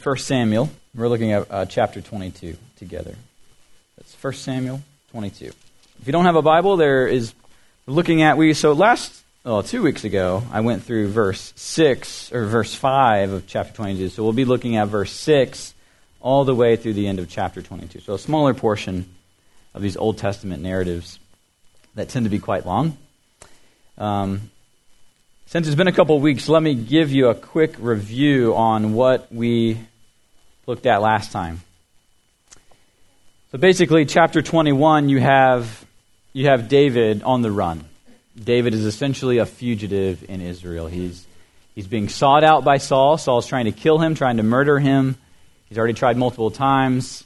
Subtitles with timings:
[0.00, 0.70] 1 Samuel.
[0.94, 3.16] We're looking at uh, chapter 22 together.
[3.96, 5.46] That's 1 Samuel 22.
[5.46, 7.34] If you don't have a Bible, there is
[7.84, 12.46] looking at we so last oh, two weeks ago I went through verse 6 or
[12.46, 14.10] verse 5 of chapter 22.
[14.10, 15.74] So we'll be looking at verse 6
[16.20, 17.98] all the way through the end of chapter 22.
[17.98, 19.12] So a smaller portion
[19.74, 21.18] of these Old Testament narratives
[21.96, 22.96] that tend to be quite long.
[23.98, 24.52] Um,
[25.46, 29.32] since it's been a couple weeks, let me give you a quick review on what
[29.32, 29.78] we
[30.68, 31.62] looked at last time.
[33.52, 35.86] So basically, chapter 21, you have,
[36.34, 37.86] you have David on the run.
[38.38, 40.86] David is essentially a fugitive in Israel.
[40.86, 41.26] He's,
[41.74, 43.16] he's being sought out by Saul.
[43.16, 45.16] Saul's trying to kill him, trying to murder him.
[45.70, 47.24] He's already tried multiple times.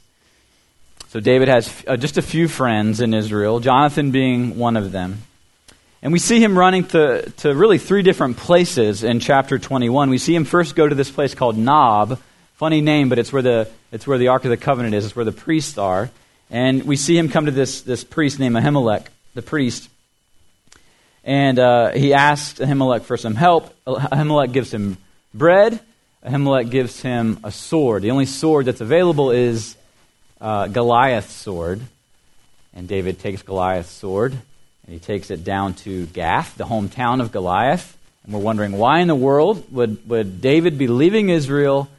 [1.09, 5.21] So David has uh, just a few friends in Israel, Jonathan being one of them.
[6.01, 10.09] And we see him running to, to really three different places in chapter 21.
[10.09, 12.19] We see him first go to this place called Nob.
[12.55, 15.05] Funny name, but it's where the, it's where the Ark of the Covenant is.
[15.05, 16.11] It's where the priests are.
[16.51, 19.89] And we see him come to this, this priest named Ahimelech, the priest.
[21.23, 23.73] And uh, he asks Ahimelech for some help.
[23.87, 24.97] Ahimelech gives him
[25.33, 25.79] bread.
[26.23, 28.03] Ahimelech gives him a sword.
[28.03, 29.75] The only sword that's available is
[30.39, 31.81] uh, Goliath's sword.
[32.75, 37.31] And David takes Goliath's sword and he takes it down to Gath, the hometown of
[37.31, 37.97] Goliath.
[38.23, 41.89] And we're wondering why in the world would, would David be leaving Israel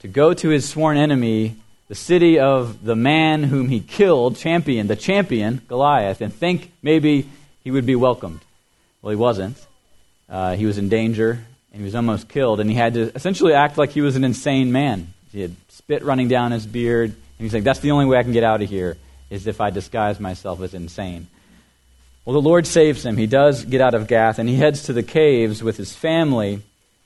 [0.00, 1.56] to go to his sworn enemy,
[1.88, 7.28] the city of the man whom he killed, champion, the champion, Goliath, and think maybe
[7.64, 8.40] he would be welcomed?
[9.02, 9.56] Well, he wasn't.
[10.28, 13.54] Uh, he was in danger, and he was almost killed, and he had to essentially
[13.54, 15.12] act like he was an insane man.
[15.32, 18.22] He had spit running down his beard, and he's like, that's the only way I
[18.22, 18.96] can get out of here,
[19.30, 21.28] is if I disguise myself as insane.
[22.24, 23.16] Well, the Lord saves him.
[23.16, 26.60] He does get out of Gath, and he heads to the caves with his family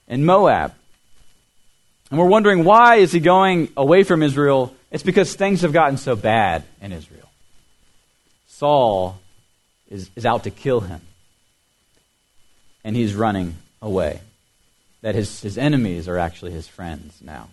[0.07, 0.73] in Moab.
[2.09, 4.75] And we're wondering why is he going away from Israel?
[4.91, 7.29] It's because things have gotten so bad in Israel.
[8.47, 9.19] Saul
[9.89, 11.01] is, is out to kill him.
[12.83, 14.21] And he's running away.
[15.01, 17.49] That his, his enemies are actually his friends now.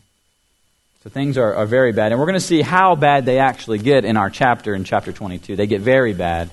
[1.03, 2.13] So things are, are very bad.
[2.13, 5.13] And we're going to see how bad they actually get in our chapter, in chapter
[5.13, 5.57] 22.
[5.57, 6.51] They get very bad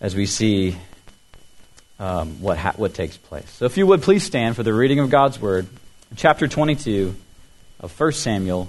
[0.00, 0.76] as we see
[1.98, 3.48] um, what, ha- what takes place.
[3.50, 5.66] So, if you would please stand for the reading of God's Word,
[6.16, 7.14] chapter 22
[7.78, 8.68] of 1 Samuel,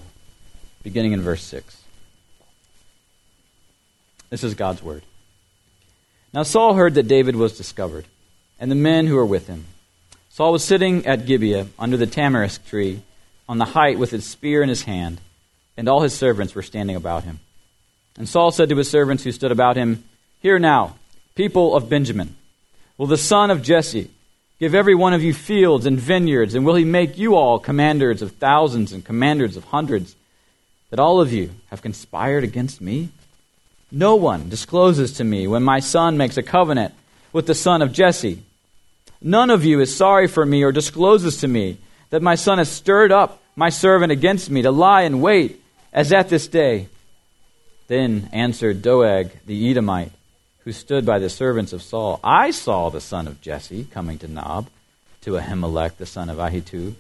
[0.84, 1.82] beginning in verse 6.
[4.30, 5.04] This is God's Word.
[6.34, 8.06] Now Saul heard that David was discovered,
[8.60, 9.66] and the men who were with him.
[10.30, 13.02] Saul was sitting at Gibeah under the tamarisk tree
[13.50, 15.20] on the height with his spear in his hand,
[15.76, 17.40] and all his servants were standing about him.
[18.18, 20.04] And Saul said to his servants who stood about him,
[20.42, 20.96] Hear now,
[21.36, 22.36] people of Benjamin?
[22.98, 24.12] Will the son of Jesse
[24.62, 28.22] give every one of you fields and vineyards, and will he make you all commanders
[28.22, 30.16] of thousands and commanders of hundreds,
[30.92, 33.10] that all of you have conspired against me?
[33.92, 36.94] No one discloses to me when my son makes a covenant
[37.34, 38.44] with the son of Jesse.
[39.20, 41.80] None of you is sorry for me or discloses to me
[42.12, 45.60] that my son has stirred up my servant against me to lie in wait,
[45.92, 46.88] as at this day.
[47.88, 50.12] Then answered Doeg the Edomite,
[50.64, 54.28] who stood by the servants of Saul, I saw the son of Jesse coming to
[54.28, 54.68] Nob,
[55.22, 56.96] to Ahimelech the son of Ahitub.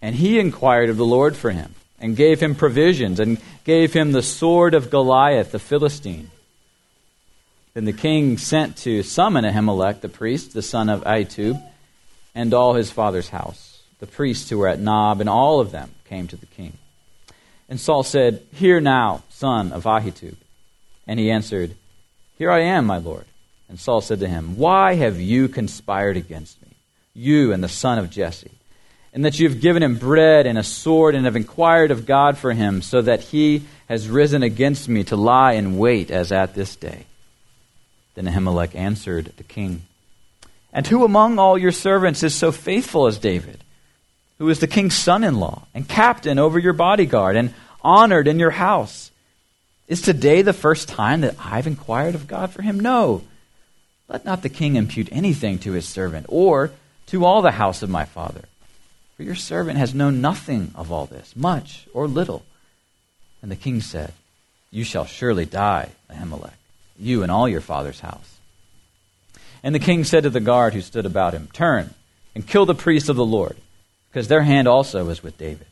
[0.00, 4.12] And he inquired of the Lord for him, and gave him provisions, and gave him
[4.12, 6.30] the sword of Goliath the Philistine.
[7.74, 11.62] Then the king sent to summon Ahimelech the priest, the son of Ahitub,
[12.34, 13.82] and all his father's house.
[14.00, 16.72] The priests who were at Nob, and all of them came to the king.
[17.68, 20.34] And Saul said, Hear now, son of Ahitub.
[21.06, 21.76] And he answered,
[22.42, 23.24] here I am, my Lord.
[23.68, 26.70] And Saul said to him, Why have you conspired against me,
[27.14, 28.50] you and the son of Jesse?
[29.12, 32.36] And that you have given him bread and a sword and have inquired of God
[32.36, 36.56] for him, so that he has risen against me to lie in wait as at
[36.56, 37.06] this day.
[38.16, 39.82] Then Ahimelech answered the king,
[40.72, 43.62] And who among all your servants is so faithful as David,
[44.38, 48.40] who is the king's son in law, and captain over your bodyguard, and honored in
[48.40, 49.11] your house?
[49.92, 52.80] Is today the first time that I've inquired of God for him?
[52.80, 53.24] No.
[54.08, 56.70] Let not the king impute anything to his servant or
[57.08, 58.40] to all the house of my father.
[59.18, 62.42] For your servant has known nothing of all this, much or little.
[63.42, 64.14] And the king said,
[64.70, 66.54] You shall surely die, Ahimelech,
[66.98, 68.38] you and all your father's house.
[69.62, 71.92] And the king said to the guard who stood about him, Turn
[72.34, 73.58] and kill the priests of the Lord,
[74.08, 75.66] because their hand also was with David.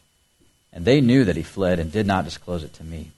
[0.75, 3.12] And they knew that he fled and did not disclose it to me.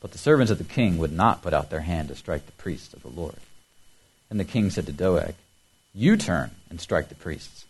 [0.00, 2.52] But the servants of the king would not put out their hand to strike the
[2.52, 3.36] priests of the Lord.
[4.30, 5.34] And the king said to Doeg,
[5.94, 7.66] You turn and strike the priests.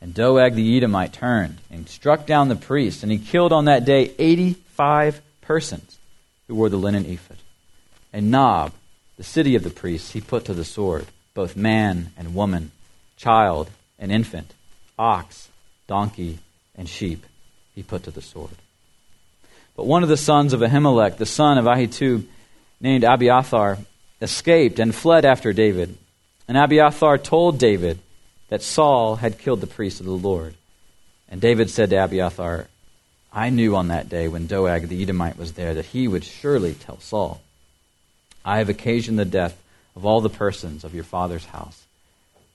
[0.00, 3.84] And Doeg the Edomite turned and struck down the priests, and he killed on that
[3.84, 5.98] day 85 persons
[6.48, 7.36] who wore the linen ephod.
[8.12, 8.72] And Nob,
[9.16, 12.72] the city of the priests, he put to the sword, both man and woman,
[13.16, 14.54] child and infant,
[14.98, 15.48] ox,
[15.86, 16.38] donkey,
[16.74, 17.24] and sheep,
[17.74, 18.56] he put to the sword.
[19.80, 22.26] But one of the sons of Ahimelech, the son of Ahitub,
[22.82, 23.78] named Abiathar,
[24.20, 25.96] escaped and fled after David.
[26.46, 27.98] And Abiathar told David
[28.50, 30.54] that Saul had killed the priest of the Lord.
[31.30, 32.66] And David said to Abiathar,
[33.32, 36.74] I knew on that day when Doeg the Edomite was there that he would surely
[36.74, 37.40] tell Saul,
[38.44, 39.56] I have occasioned the death
[39.96, 41.86] of all the persons of your father's house.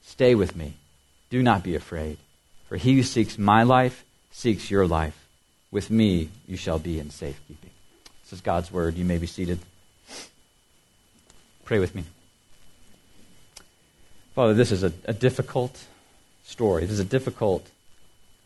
[0.03, 0.75] Stay with me.
[1.31, 2.19] Do not be afraid.
[2.69, 5.24] For he who seeks my life seeks your life.
[5.71, 7.71] With me you shall be in safekeeping.
[8.23, 8.95] This is God's word.
[8.95, 9.59] You may be seated.
[11.63, 12.03] Pray with me.
[14.35, 15.85] Father, this is a, a difficult
[16.43, 16.81] story.
[16.81, 17.69] This is a difficult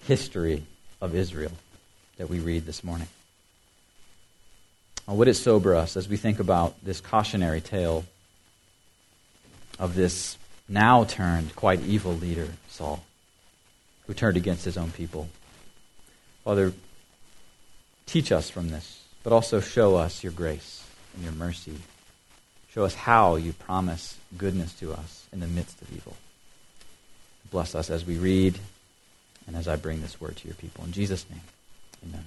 [0.06, 0.64] history
[1.02, 1.52] of Israel
[2.18, 3.08] that we read this morning.
[5.08, 8.06] Uh, would it sober us as we think about this cautionary tale
[9.80, 10.38] of this
[10.68, 13.04] now turned quite evil leader, Saul,
[14.06, 15.30] who turned against his own people?
[16.44, 16.74] Father,
[18.10, 20.84] teach us from this, but also show us your grace
[21.16, 21.76] and your mercy.
[22.74, 26.16] Show us how you promise goodness to us in the midst of evil.
[27.52, 28.58] Bless us as we read
[29.48, 30.84] and as I bring this word to your people.
[30.86, 31.42] In Jesus' name,
[32.08, 32.26] amen.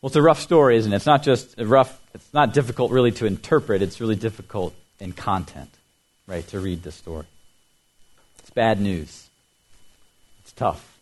[0.00, 0.96] Well, it's a rough story, isn't it?
[0.96, 5.70] It's not just rough, it's not difficult really to interpret, it's really difficult in content,
[6.26, 7.26] right, to read the story.
[8.38, 9.28] It's bad news.
[10.42, 10.99] It's tough.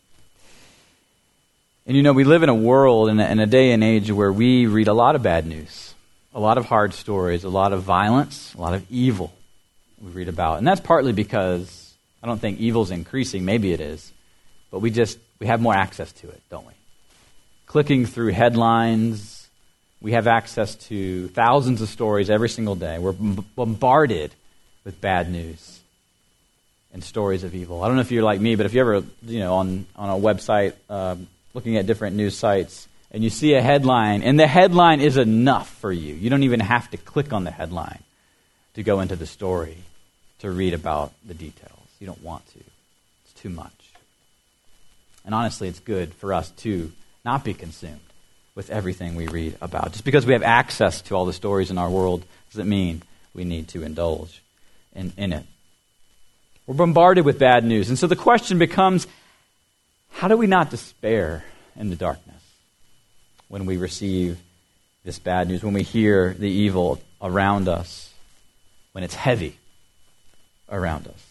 [1.89, 4.11] And you know, we live in a world, in a, in a day and age
[4.11, 5.95] where we read a lot of bad news
[6.35, 9.33] a lot of hard stories, a lot of violence, a lot of evil
[9.99, 10.59] we read about.
[10.59, 11.91] And that's partly because
[12.21, 13.43] I don't think evil's increasing.
[13.43, 14.13] Maybe it is.
[14.69, 16.73] But we just we have more access to it, don't we?
[17.65, 19.49] Clicking through headlines,
[19.99, 22.99] we have access to thousands of stories every single day.
[22.99, 24.31] We're bombarded
[24.85, 25.79] with bad news
[26.93, 27.81] and stories of evil.
[27.81, 30.09] I don't know if you're like me, but if you ever, you know, on, on
[30.11, 34.47] a website um, looking at different news sites, and you see a headline, and the
[34.47, 36.13] headline is enough for you.
[36.13, 38.03] You don't even have to click on the headline
[38.75, 39.77] to go into the story
[40.39, 41.79] to read about the details.
[41.99, 43.71] You don't want to, it's too much.
[45.25, 46.91] And honestly, it's good for us to
[47.25, 47.99] not be consumed
[48.55, 49.91] with everything we read about.
[49.91, 53.01] Just because we have access to all the stories in our world doesn't mean
[53.33, 54.41] we need to indulge
[54.95, 55.45] in, in it.
[56.65, 57.89] We're bombarded with bad news.
[57.89, 59.07] And so the question becomes
[60.11, 61.43] how do we not despair
[61.75, 62.29] in the darkness?
[63.49, 64.39] when we receive
[65.03, 68.13] this bad news, when we hear the evil around us,
[68.93, 69.57] when it's heavy
[70.69, 71.25] around us.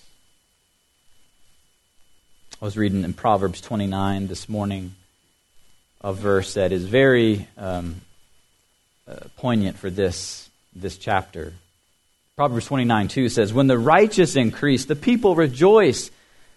[2.60, 4.96] I was reading in Proverbs 29 this morning
[6.00, 8.00] a verse that is very um,
[9.06, 11.52] uh, poignant for this, this chapter.
[12.34, 16.10] Proverbs 29 2 says, When the righteous increase, the people rejoice,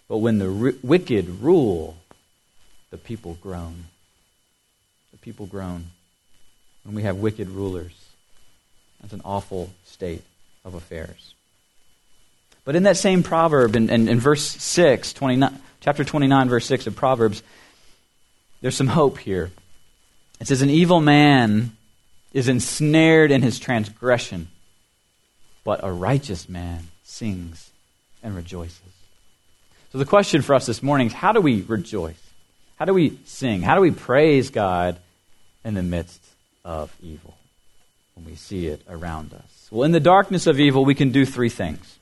[0.08, 1.98] but when the r- wicked rule,
[2.92, 3.86] the people groan
[5.12, 5.88] The people groan
[6.84, 7.94] when we have wicked rulers.
[9.02, 10.24] That's an awful state
[10.64, 11.34] of affairs.
[12.64, 16.88] But in that same proverb, in, in, in verse 6, 29, chapter 29, verse 6
[16.88, 17.42] of Proverbs,
[18.62, 19.52] there's some hope here.
[20.40, 21.76] It says, An evil man
[22.34, 24.48] is ensnared in his transgression,
[25.64, 27.72] but a righteous man sings
[28.22, 28.80] and rejoices.
[29.92, 32.21] So the question for us this morning is how do we rejoice?
[32.82, 33.62] How do we sing?
[33.62, 34.98] How do we praise God
[35.64, 36.20] in the midst
[36.66, 37.36] of evil
[38.16, 39.68] when we see it around us?
[39.70, 42.00] Well, in the darkness of evil, we can do three things.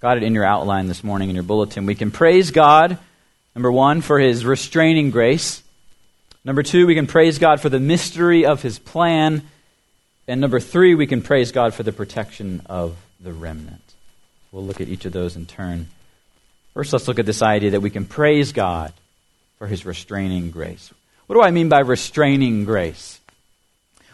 [0.00, 1.84] Got it in your outline this morning in your bulletin.
[1.84, 2.96] We can praise God,
[3.56, 5.64] number one, for his restraining grace.
[6.44, 9.42] Number two, we can praise God for the mystery of his plan.
[10.28, 13.82] And number three, we can praise God for the protection of the remnant.
[14.52, 15.88] We'll look at each of those in turn.
[16.72, 18.92] First, let's look at this idea that we can praise God
[19.58, 20.92] for his restraining grace.
[21.26, 23.20] What do I mean by restraining grace?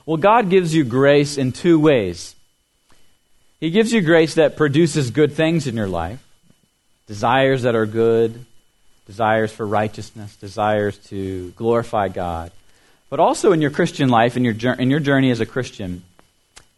[0.06, 2.34] Well, God gives you grace in two ways.
[3.60, 6.24] He gives you grace that produces good things in your life
[7.06, 8.46] desires that are good,
[9.06, 12.50] desires for righteousness, desires to glorify God.
[13.10, 16.04] But also in your Christian life, in your, in your journey as a Christian,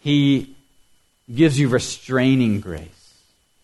[0.01, 0.55] He
[1.33, 2.89] gives you restraining grace.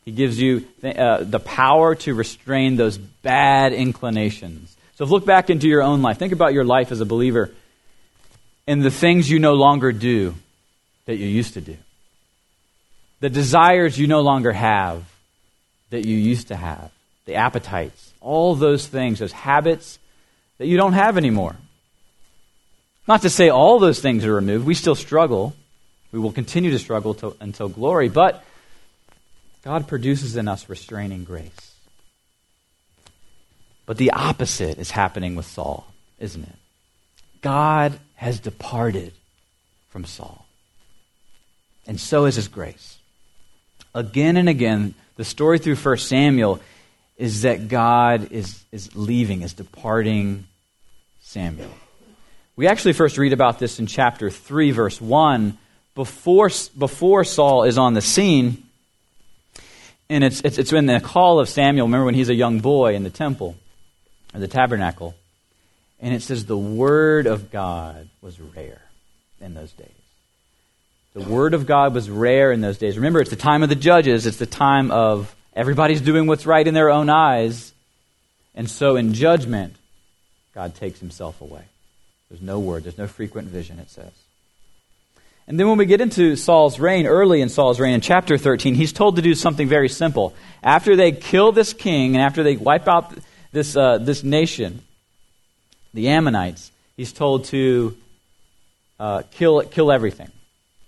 [0.04, 5.66] He gives you uh, the power to restrain those bad inclinations so look back into
[5.66, 6.18] your own life.
[6.18, 7.50] Think about your life as a believer
[8.66, 10.34] and the things you no longer do
[11.06, 11.78] that you used to do.
[13.20, 15.02] The desires you no longer have
[15.88, 16.90] that you used to have,
[17.24, 19.98] the appetites, all those things, those habits
[20.58, 21.56] that you don't have anymore.
[23.08, 24.66] Not to say all those things are removed.
[24.66, 25.54] We still struggle.
[26.12, 28.44] We will continue to struggle to, until glory, but
[29.64, 31.69] God produces in us restraining grace.
[33.90, 35.84] But the opposite is happening with Saul,
[36.20, 36.54] isn't it?
[37.42, 39.12] God has departed
[39.88, 40.46] from Saul.
[41.88, 42.98] And so is his grace.
[43.92, 46.60] Again and again, the story through 1 Samuel
[47.16, 50.46] is that God is, is leaving, is departing
[51.22, 51.74] Samuel.
[52.54, 55.58] We actually first read about this in chapter 3, verse 1,
[55.96, 58.62] before, before Saul is on the scene.
[60.08, 61.88] And it's, it's, it's in the call of Samuel.
[61.88, 63.56] Remember when he's a young boy in the temple,
[64.34, 65.14] or the tabernacle.
[66.00, 68.82] And it says the word of God was rare
[69.40, 69.88] in those days.
[71.12, 72.96] The word of God was rare in those days.
[72.96, 76.66] Remember, it's the time of the judges, it's the time of everybody's doing what's right
[76.66, 77.72] in their own eyes.
[78.54, 79.74] And so in judgment,
[80.54, 81.64] God takes himself away.
[82.28, 84.12] There's no word, there's no frequent vision, it says.
[85.48, 88.76] And then when we get into Saul's reign, early in Saul's reign, in chapter 13,
[88.76, 90.32] he's told to do something very simple.
[90.62, 93.12] After they kill this king and after they wipe out
[93.52, 94.82] this, uh, this nation,
[95.94, 97.96] the Ammonites, he's told to
[98.98, 100.30] uh, kill, kill everything.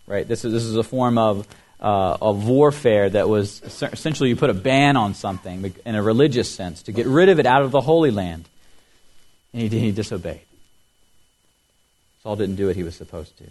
[0.06, 0.26] Right?
[0.26, 1.46] This is, this is a form of,
[1.80, 6.50] uh, of warfare that was essentially you put a ban on something in a religious
[6.50, 8.48] sense to get rid of it out of the Holy Land.
[9.52, 10.40] And he, he disobeyed.
[12.22, 13.44] Saul didn't do what he was supposed to.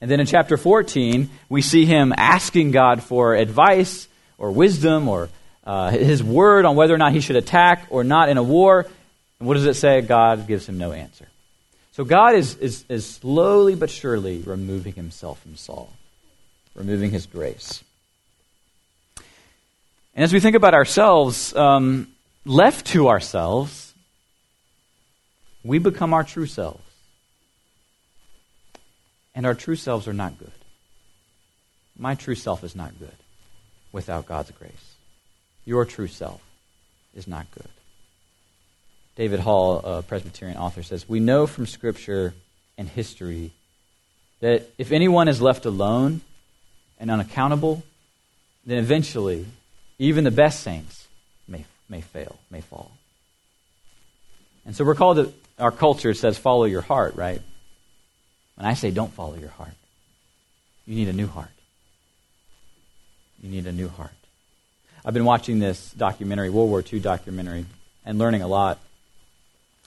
[0.00, 5.28] And then in chapter 14, we see him asking God for advice or wisdom or
[5.70, 8.88] uh, his word on whether or not he should attack or not in a war.
[9.38, 10.00] And what does it say?
[10.00, 11.28] God gives him no answer.
[11.92, 15.92] So God is, is, is slowly but surely removing himself from Saul,
[16.74, 17.84] removing his grace.
[20.16, 22.08] And as we think about ourselves, um,
[22.44, 23.94] left to ourselves,
[25.62, 26.82] we become our true selves.
[29.36, 30.50] And our true selves are not good.
[31.96, 33.14] My true self is not good
[33.92, 34.89] without God's grace.
[35.64, 36.40] Your true self
[37.14, 37.68] is not good.
[39.16, 42.34] David Hall, a Presbyterian author, says We know from Scripture
[42.78, 43.52] and history
[44.40, 46.22] that if anyone is left alone
[46.98, 47.82] and unaccountable,
[48.64, 49.46] then eventually
[49.98, 51.06] even the best saints
[51.46, 52.90] may, may fail, may fall.
[54.64, 57.42] And so we're called to, our culture says, follow your heart, right?
[58.54, 59.74] When I say don't follow your heart,
[60.86, 61.50] you need a new heart.
[63.42, 64.12] You need a new heart.
[65.04, 67.64] I've been watching this documentary, World War II documentary,
[68.04, 68.78] and learning a lot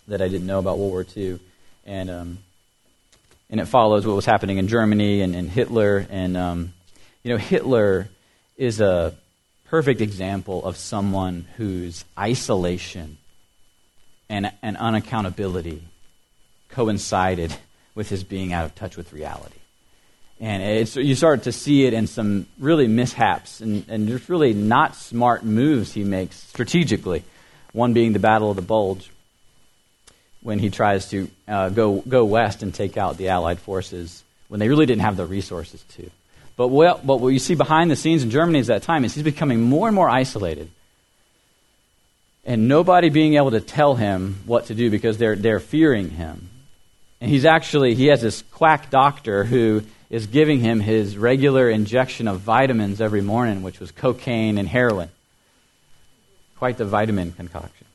[0.08, 1.40] that I didn't know about World War II,
[1.86, 2.38] and um,
[3.50, 6.74] and it follows what was happening in Germany and, and Hitler, and um,
[7.22, 8.10] you know Hitler
[8.58, 9.14] is a
[9.66, 13.18] perfect example of someone whose isolation
[14.30, 15.80] and, and unaccountability
[16.70, 17.56] coincided
[17.96, 19.60] with his being out of touch with reality.
[20.44, 24.94] And you start to see it in some really mishaps and, and just really not
[24.94, 27.24] smart moves he makes strategically.
[27.72, 29.10] One being the Battle of the Bulge,
[30.42, 34.60] when he tries to uh, go, go west and take out the Allied forces when
[34.60, 36.10] they really didn't have the resources to.
[36.58, 39.16] But what, but what you see behind the scenes in Germany at that time is
[39.16, 40.70] he's becoming more and more isolated.
[42.44, 46.50] And nobody being able to tell him what to do because they're, they're fearing him.
[47.22, 52.28] And he's actually, he has this quack doctor who is giving him his regular injection
[52.28, 55.10] of vitamins every morning, which was cocaine and heroin.
[56.60, 57.88] Quite the vitamin concoction.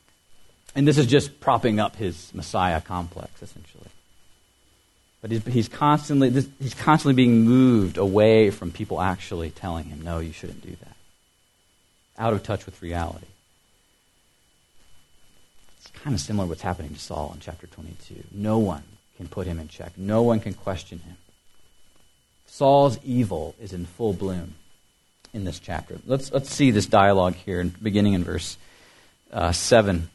[0.75, 3.87] And this is just propping up his Messiah complex, essentially.
[5.21, 10.01] But he's, he's, constantly, this, he's constantly being moved away from people actually telling him,
[10.01, 10.95] no, you shouldn't do that.
[12.17, 13.27] Out of touch with reality.
[15.77, 18.25] It's kind of similar to what's happening to Saul in chapter 22.
[18.33, 18.83] No one
[19.15, 21.15] can put him in check, no one can question him.
[22.49, 24.55] Saul's evil is in full bloom
[25.33, 25.97] in this chapter.
[26.05, 28.57] Let's, let's see this dialogue here, beginning in verse
[29.31, 30.09] uh, 7.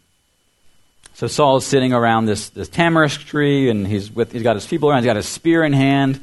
[1.15, 4.67] So Saul is sitting around this, this tamarisk tree, and he's, with, he's got his
[4.67, 4.99] people around.
[4.99, 6.21] He's got his spear in hand.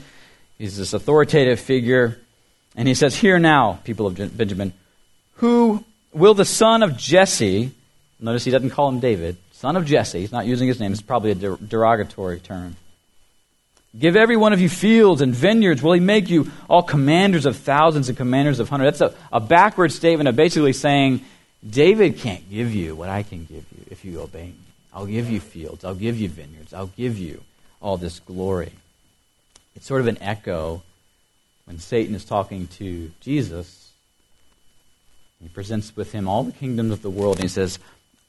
[0.58, 2.20] He's this authoritative figure.
[2.76, 4.74] And he says, Hear now, people of Benjamin,
[5.36, 7.72] who will the son of Jesse,
[8.20, 11.02] notice he doesn't call him David, son of Jesse, he's not using his name, it's
[11.02, 12.76] probably a derogatory term.
[13.98, 15.82] Give every one of you fields and vineyards.
[15.82, 19.00] Will he make you all commanders of thousands and commanders of hundreds?
[19.00, 21.26] That's a, a backward statement of basically saying,
[21.68, 24.56] David can't give you what I can give you if you obey me.
[24.94, 25.84] I'll give you fields.
[25.84, 26.74] I'll give you vineyards.
[26.74, 27.44] I'll give you
[27.82, 28.72] all this glory.
[29.76, 30.82] It's sort of an echo
[31.66, 33.92] when Satan is talking to Jesus
[35.42, 37.80] He presents with him all the kingdoms of the world, and he says,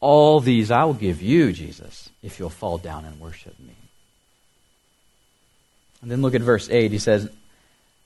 [0.00, 3.75] All these I will give you, Jesus, if you'll fall down and worship me.
[6.02, 6.90] And then look at verse 8.
[6.90, 7.30] He says,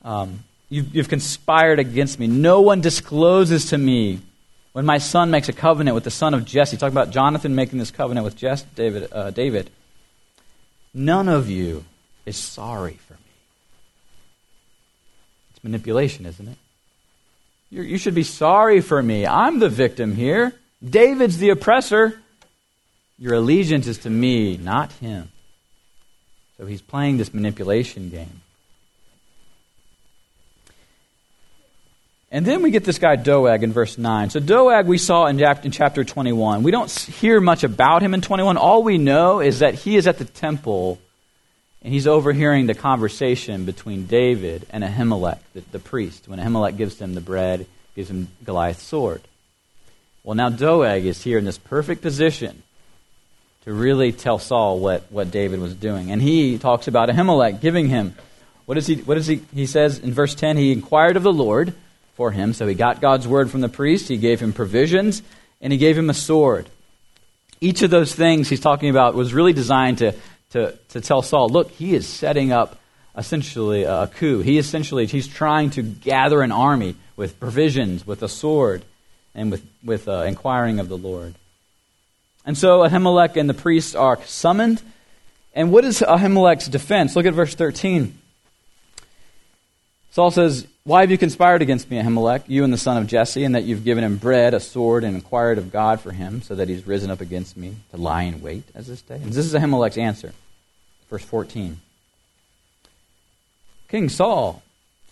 [0.03, 2.27] um, you've, you've conspired against me.
[2.27, 4.21] No one discloses to me
[4.73, 6.77] when my son makes a covenant with the son of Jesse.
[6.77, 9.71] Talk about Jonathan making this covenant with Jesse, David, uh, David.
[10.93, 11.85] None of you
[12.27, 13.21] is sorry for me.
[15.51, 16.59] It's manipulation, isn't it?
[17.71, 19.27] You're, you should be sorry for me.
[19.27, 20.55] I'm the victim here.
[20.85, 22.21] David's the oppressor.
[23.19, 25.31] Your allegiance is to me, not him.
[26.59, 28.41] So he's playing this manipulation game.
[32.33, 34.31] And then we get this guy Doeg in verse 9.
[34.31, 35.39] So Doeg we saw in
[35.71, 36.63] chapter 21.
[36.63, 38.57] We don't hear much about him in 21.
[38.57, 40.99] All we know is that he is at the temple
[41.83, 47.01] and he's overhearing the conversation between David and Ahimelech, the, the priest, when Ahimelech gives
[47.01, 49.23] him the bread, gives him Goliath's sword.
[50.25, 52.65] Well, now Doeg is here in this perfect position
[53.67, 56.11] to really tell Saul what, what David was doing.
[56.11, 58.15] And he talks about Ahimelech giving him,
[58.65, 61.33] what is he, what is he, he says in verse 10, he inquired of the
[61.33, 61.75] Lord
[62.15, 62.55] for him.
[62.55, 65.23] So he got God's word from the priest, he gave him provisions,
[65.61, 66.71] and he gave him a sword.
[67.61, 70.15] Each of those things he's talking about was really designed to
[70.51, 72.79] to, to tell Saul, look, he is setting up
[73.17, 74.41] essentially a coup.
[74.41, 78.85] He essentially, he's trying to gather an army with provisions, with a sword,
[79.35, 81.35] and with, with uh, inquiring of the Lord.
[82.47, 84.81] And so Ahimelech and the priests are summoned.
[85.53, 87.17] And what is Ahimelech's defense?
[87.17, 88.17] Look at verse 13.
[90.13, 93.45] Saul says, Why have you conspired against me, Ahimelech, you and the son of Jesse,
[93.45, 96.55] and that you've given him bread, a sword, and inquired of God for him, so
[96.55, 99.17] that he's risen up against me to lie in wait as this day?
[99.17, 100.33] And this is Ahimelech's answer.
[101.11, 101.81] Verse 14.
[103.89, 104.63] King Saul,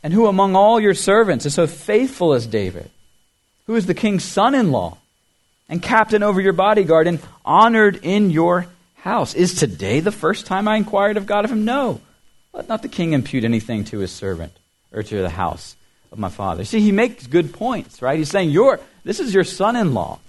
[0.02, 2.90] and who among all your servants is so faithful as David?
[3.66, 4.98] Who is the king's son in law
[5.68, 8.66] and captain over your bodyguard and honored in your
[8.96, 9.34] house?
[9.34, 11.64] Is today the first time I inquired of God of him?
[11.64, 12.00] No.
[12.52, 14.52] Let not the king impute anything to his servant
[14.92, 15.76] or to the house
[16.12, 16.64] of my father.
[16.64, 18.18] See, he makes good points, right?
[18.18, 20.20] He's saying, You're, this is your son in law.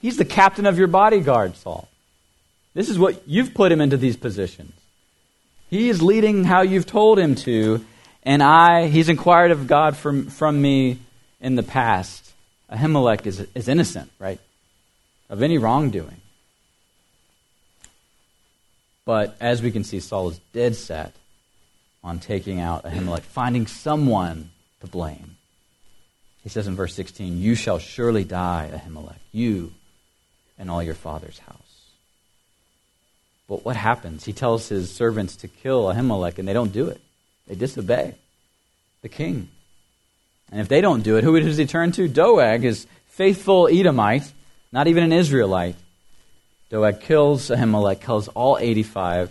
[0.00, 1.88] He's the captain of your bodyguard, Saul.
[2.74, 4.72] This is what you've put him into these positions.
[5.68, 7.84] He is leading how you've told him to,
[8.22, 10.98] and I, he's inquired of God from, from me
[11.40, 12.32] in the past.
[12.70, 14.40] Ahimelech is, is innocent, right?
[15.32, 16.20] Of any wrongdoing.
[19.06, 21.14] But as we can see, Saul is dead set
[22.04, 24.50] on taking out Ahimelech, finding someone
[24.82, 25.38] to blame.
[26.42, 29.72] He says in verse 16, You shall surely die, Ahimelech, you
[30.58, 31.56] and all your father's house.
[33.48, 34.26] But what happens?
[34.26, 37.00] He tells his servants to kill Ahimelech, and they don't do it.
[37.48, 38.16] They disobey
[39.00, 39.48] the king.
[40.50, 42.06] And if they don't do it, who does he turn to?
[42.06, 44.30] Doeg, his faithful Edomite,
[44.72, 45.76] not even an Israelite.
[46.70, 49.30] Doeg kills Ahimelech, kills all 85,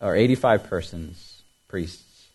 [0.00, 2.26] or 85 persons priests.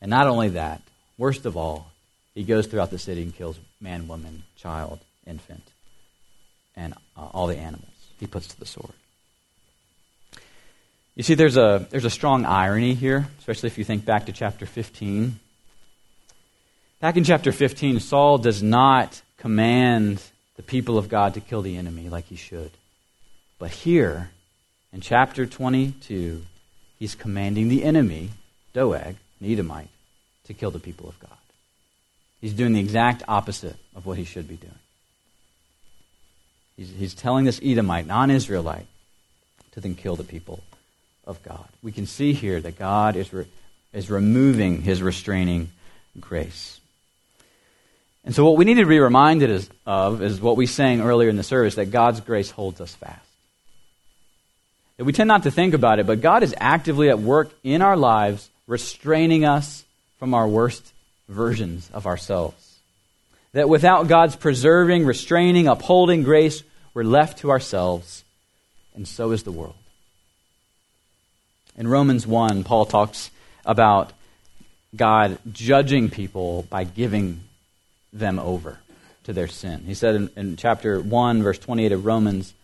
[0.00, 0.80] And not only that,
[1.18, 1.90] worst of all,
[2.34, 5.62] he goes throughout the city and kills man, woman, child, infant,
[6.76, 7.88] and uh, all the animals
[8.20, 8.92] he puts to the sword.
[11.14, 14.32] You see, there's a, there's a strong irony here, especially if you think back to
[14.32, 15.38] chapter 15.
[17.00, 20.20] Back in chapter 15, Saul does not command
[20.56, 22.70] the people of God to kill the enemy like he should.
[23.58, 24.30] But here,
[24.92, 26.42] in chapter 22,
[26.98, 28.30] he's commanding the enemy
[28.72, 29.88] Doeg, an Edomite,
[30.46, 31.30] to kill the people of God.
[32.40, 34.78] He's doing the exact opposite of what he should be doing.
[36.76, 38.86] He's, he's telling this Edomite, non Israelite,
[39.72, 40.62] to then kill the people
[41.26, 41.66] of God.
[41.82, 43.46] We can see here that God is, re,
[43.92, 45.70] is removing his restraining
[46.20, 46.80] grace.
[48.24, 51.28] And so, what we need to be reminded is, of is what we sang earlier
[51.28, 53.20] in the service that God's grace holds us fast.
[54.96, 57.82] That we tend not to think about it, but God is actively at work in
[57.82, 59.84] our lives restraining us
[60.18, 60.92] from our worst
[61.28, 62.78] versions of ourselves.
[63.52, 66.62] That without God's preserving, restraining, upholding grace,
[66.94, 68.24] we're left to ourselves,
[68.94, 69.74] and so is the world.
[71.76, 73.30] In Romans 1, Paul talks
[73.66, 74.12] about
[74.94, 77.42] God judging people by giving
[78.14, 78.78] them over
[79.24, 79.82] to their sin.
[79.84, 82.54] He said in, in, chapter 1, verse 28 of Romans,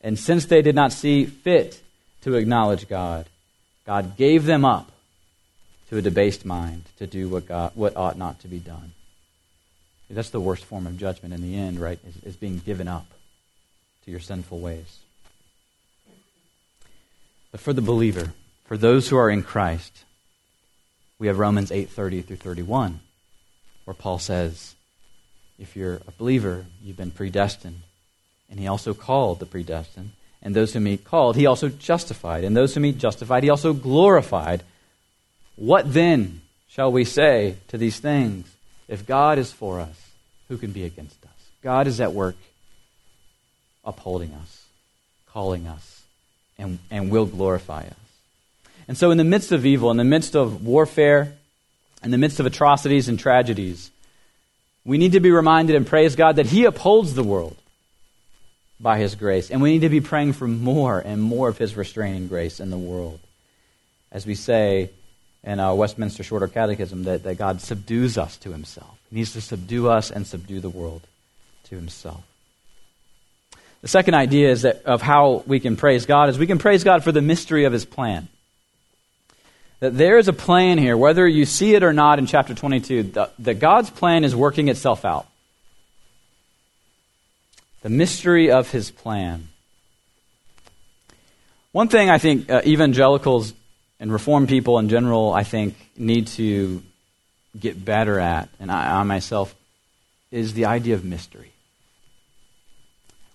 [0.00, 1.80] And since they did not see fit
[2.22, 3.26] to acknowledge God,
[3.84, 4.90] God gave them up
[5.90, 8.92] to a debased mind to do what, God, what ought not to be done.
[10.10, 11.98] That's the worst form of judgment in the end, right?
[12.06, 13.06] Is, is being given up
[14.04, 14.98] to your sinful ways.
[17.50, 18.32] But for the believer,
[18.66, 20.04] for those who are in Christ,
[21.18, 23.00] we have Romans 8:30 through 31,
[23.84, 24.74] where Paul says,
[25.58, 27.80] if you're a believer, you've been predestined.
[28.50, 30.10] And he also called the predestined.
[30.42, 32.44] And those whom he called, he also justified.
[32.44, 34.62] And those whom he justified, he also glorified.
[35.56, 38.46] What then shall we say to these things?
[38.88, 40.10] If God is for us,
[40.48, 41.30] who can be against us?
[41.62, 42.36] God is at work
[43.84, 44.66] upholding us,
[45.26, 46.02] calling us,
[46.58, 47.94] and, and will glorify us.
[48.86, 51.34] And so, in the midst of evil, in the midst of warfare,
[52.02, 53.90] in the midst of atrocities and tragedies,
[54.84, 57.56] we need to be reminded and praise God that He upholds the world
[58.78, 59.50] by His grace.
[59.50, 62.70] And we need to be praying for more and more of His restraining grace in
[62.70, 63.20] the world.
[64.12, 64.90] As we say
[65.42, 68.98] in our Westminster Shorter Catechism, that, that God subdues us to Himself.
[69.10, 71.02] He needs to subdue us and subdue the world
[71.64, 72.22] to Himself.
[73.80, 76.84] The second idea is that of how we can praise God is we can praise
[76.84, 78.28] God for the mystery of His plan
[79.80, 83.14] that there is a plan here, whether you see it or not in chapter 22,
[83.38, 85.26] that, God's plan is working itself out.
[87.82, 89.48] The mystery of his plan.
[91.72, 93.52] One thing I think uh, evangelicals
[94.00, 96.82] and reformed people in general, I think, need to
[97.58, 99.54] get better at, and I, I myself,
[100.30, 101.52] is the idea of mystery.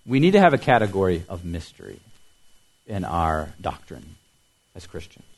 [0.05, 1.99] We need to have a category of mystery
[2.87, 4.15] in our doctrine
[4.75, 5.28] as Christians.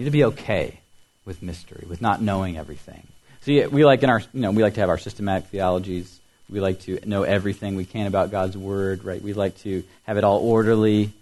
[0.00, 0.80] We need to be okay
[1.26, 3.06] with mystery, with not knowing everything.
[3.42, 6.18] See, we like in our, you know, we like to have our systematic theologies.
[6.48, 9.20] We like to know everything we can about God's word, right?
[9.20, 11.12] We like to have it all orderly.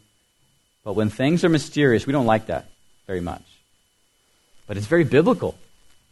[0.84, 2.66] But when things are mysterious, we don't like that
[3.08, 3.42] very much.
[4.68, 5.58] But it's very biblical.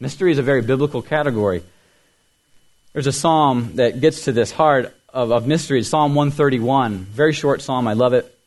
[0.01, 1.63] Mystery is a very biblical category.
[2.91, 5.79] There's a psalm that gets to this heart of, of mystery.
[5.79, 6.97] It's Psalm 131.
[6.97, 7.87] Very short psalm.
[7.87, 8.37] I love it.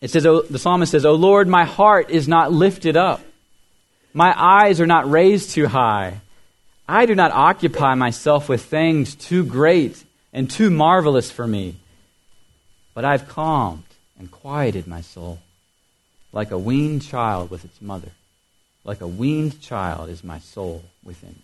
[0.00, 3.20] It says, the psalmist says, O Lord, my heart is not lifted up
[4.14, 6.20] my eyes are not raised too high.
[6.88, 11.74] I do not occupy myself with things too great and too marvelous for me.
[12.94, 13.82] But I've calmed
[14.16, 15.40] and quieted my soul
[16.32, 18.10] like a weaned child with its mother.
[18.84, 21.42] Like a weaned child is my soul within me.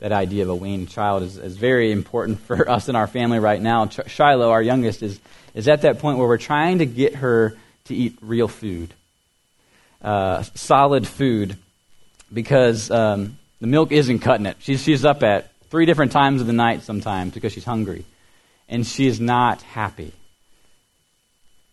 [0.00, 3.38] That idea of a weaned child is, is very important for us in our family
[3.38, 3.88] right now.
[3.88, 5.20] Shiloh, our youngest, is,
[5.54, 8.92] is at that point where we're trying to get her to eat real food
[10.04, 11.56] uh, solid food
[12.32, 14.58] because um, the milk isn't cutting it.
[14.60, 18.04] She's, she's up at three different times of the night sometimes because she's hungry.
[18.68, 20.12] And she is not happy.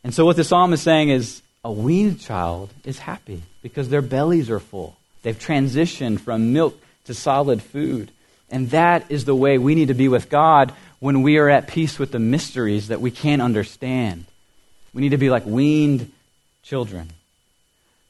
[0.04, 4.02] And so, what the psalm is saying is a weaned child is happy because their
[4.02, 4.98] bellies are full.
[5.22, 8.12] They've transitioned from milk to solid food.
[8.50, 11.68] And that is the way we need to be with God when we are at
[11.68, 14.26] peace with the mysteries that we can't understand.
[14.94, 16.12] We need to be like weaned
[16.64, 17.10] children.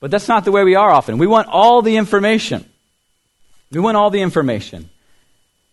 [0.01, 1.17] But that's not the way we are often.
[1.17, 2.65] We want all the information.
[3.71, 4.89] We want all the information.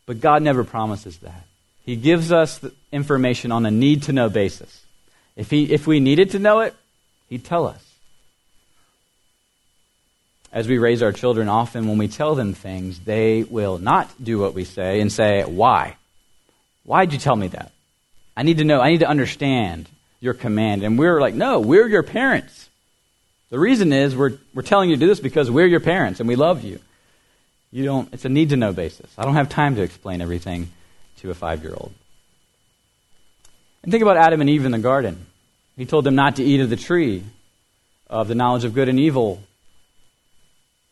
[0.06, 1.44] But God never promises that.
[1.84, 2.60] He gives us
[2.92, 4.84] information on a need to know basis.
[5.34, 6.74] If, he, if we needed to know it,
[7.28, 7.84] He'd tell us.
[10.50, 14.38] As we raise our children, often when we tell them things, they will not do
[14.38, 15.96] what we say and say, Why?
[16.84, 17.72] Why'd you tell me that?
[18.36, 19.88] I need to know, I need to understand
[20.20, 20.82] your command.
[20.82, 22.57] And we're like, No, we're your parents.
[23.50, 26.28] The reason is we're, we're telling you to do this because we're your parents and
[26.28, 26.80] we love you.
[27.70, 29.10] You don't, it's a need to know basis.
[29.16, 30.70] I don't have time to explain everything
[31.18, 31.92] to a five year old.
[33.82, 35.26] And think about Adam and Eve in the garden.
[35.76, 37.22] He told them not to eat of the tree
[38.08, 39.42] of the knowledge of good and evil.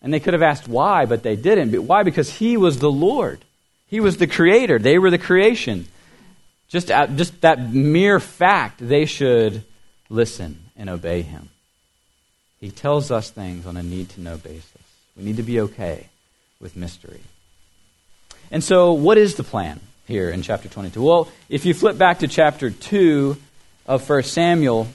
[0.02, 1.72] And they could have asked why, but they didn't.
[1.72, 2.02] But why?
[2.02, 3.44] Because he was the Lord.
[3.86, 4.78] He was the creator.
[4.78, 5.88] They were the creation.
[6.68, 9.64] Just, uh, just that mere fact, they should
[10.08, 11.48] listen and obey him.
[12.66, 14.83] He tells us things on a need to know basis.
[15.16, 16.09] We need to be okay
[16.61, 17.20] with mystery.
[18.50, 21.00] And so, what is the plan here in chapter 22?
[21.00, 23.37] Well, if you flip back to chapter 2
[23.87, 24.88] of 1 Samuel,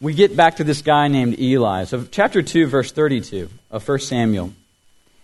[0.00, 1.84] we get back to this guy named Eli.
[1.84, 4.52] So, chapter 2, verse 32 of 1 Samuel.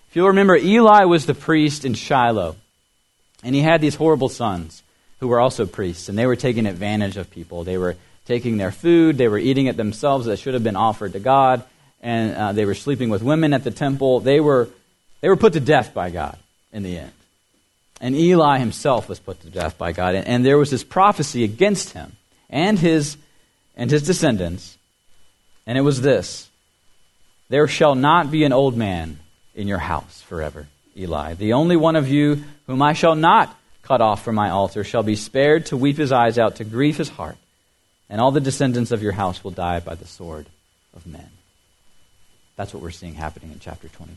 [0.09, 2.55] If you'll remember, Eli was the priest in Shiloh,
[3.43, 4.85] and he had these horrible sons
[5.19, 7.65] who were also priests, and they were taking advantage of people.
[7.65, 11.13] They were taking their food, they were eating it themselves that should have been offered
[11.13, 11.63] to God,
[12.01, 14.21] and uh, they were sleeping with women at the temple.
[14.21, 14.69] They were,
[15.21, 16.39] they were put to death by God
[16.73, 17.13] in the end.
[18.01, 21.45] And Eli himself was put to death by God, and, and there was this prophecy
[21.45, 22.17] against him
[22.51, 23.17] and his,
[23.77, 24.77] and his descendants,
[25.67, 26.49] and it was this
[27.49, 29.19] There shall not be an old man
[29.55, 31.35] in your house forever, Eli.
[31.35, 35.03] The only one of you whom I shall not cut off from my altar shall
[35.03, 37.37] be spared to weep his eyes out, to grieve his heart
[38.09, 40.47] and all the descendants of your house will die by the sword
[40.95, 41.31] of men.
[42.57, 44.17] That's what we're seeing happening in chapter 22.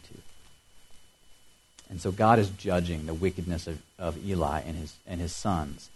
[1.89, 5.89] And so God is judging the wickedness of, of Eli and his, and his sons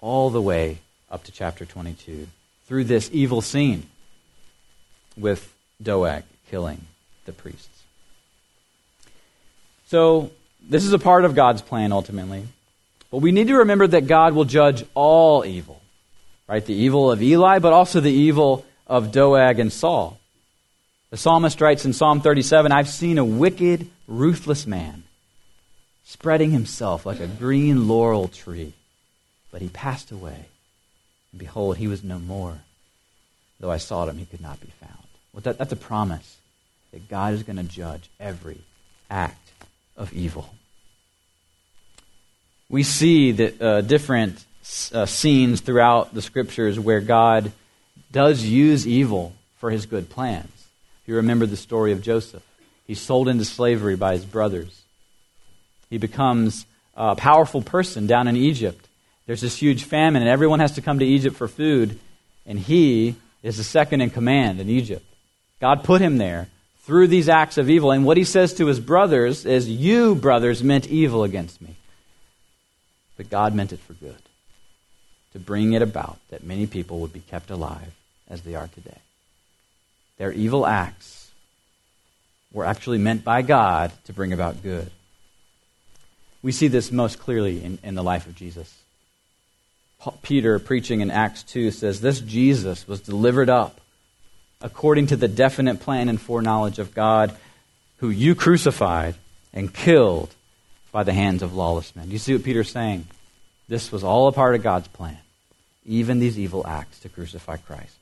[0.00, 0.78] all the way
[1.10, 2.26] up to chapter 22
[2.66, 3.86] through this evil scene
[5.16, 6.80] with Doeg killing
[7.24, 7.68] the priests.
[9.86, 10.30] So,
[10.68, 12.44] this is a part of God's plan ultimately.
[13.10, 15.80] But we need to remember that God will judge all evil,
[16.48, 16.64] right?
[16.64, 20.18] The evil of Eli, but also the evil of Doeg and Saul.
[21.10, 25.04] The psalmist writes in Psalm 37 I've seen a wicked, ruthless man
[26.04, 28.72] spreading himself like a green laurel tree,
[29.50, 30.46] but he passed away.
[31.32, 32.58] And behold, he was no more.
[33.58, 34.92] Though I sought him, he could not be found.
[35.32, 36.36] Well, that, that's a promise
[36.92, 38.58] that God is going to judge every
[39.10, 39.50] act
[39.96, 40.54] of evil.
[42.68, 44.44] We see that uh, different
[44.92, 47.52] uh, scenes throughout the scriptures where God
[48.12, 50.52] does use evil for his good plans.
[51.02, 52.42] If you remember the story of Joseph,
[52.86, 54.82] he's sold into slavery by his brothers.
[55.90, 58.88] He becomes a powerful person down in Egypt.
[59.26, 61.98] There's this huge famine, and everyone has to come to Egypt for food,
[62.46, 65.04] and he is the second in command in Egypt.
[65.60, 66.48] God put him there
[66.80, 70.62] through these acts of evil, and what he says to his brothers is, You, brothers,
[70.62, 71.74] meant evil against me,
[73.16, 74.22] but God meant it for good,
[75.36, 77.92] to bring it about that many people would be kept alive
[78.26, 78.96] as they are today.
[80.16, 81.30] Their evil acts
[82.54, 84.90] were actually meant by God to bring about good.
[86.42, 88.74] We see this most clearly in, in the life of Jesus.
[90.22, 93.82] Peter, preaching in Acts 2, says, This Jesus was delivered up
[94.62, 97.36] according to the definite plan and foreknowledge of God,
[97.98, 99.16] who you crucified
[99.52, 100.34] and killed
[100.92, 102.06] by the hands of lawless men.
[102.06, 103.06] Do you see what Peter's saying?
[103.68, 105.18] This was all a part of God's plan,
[105.86, 107.96] even these evil acts to crucify Christ.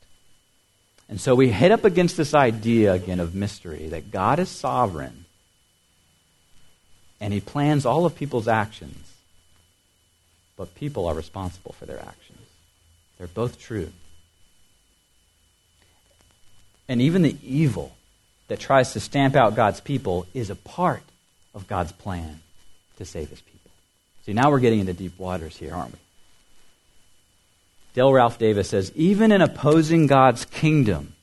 [1.07, 5.25] And so we hit up against this idea again of mystery that God is sovereign
[7.21, 9.13] and he plans all of people's actions,
[10.57, 12.39] but people are responsible for their actions.
[13.17, 13.91] They're both true.
[16.87, 17.95] And even the evil
[18.47, 21.03] that tries to stamp out God's people is a part
[21.53, 22.41] of God's plan
[22.97, 23.71] to save his people.
[24.25, 25.99] See, now we're getting into deep waters here, aren't we?
[27.95, 31.15] Dale Ralph Davis says, even in opposing God's kingdom,